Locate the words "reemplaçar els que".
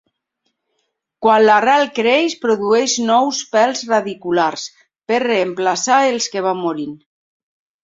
5.27-6.47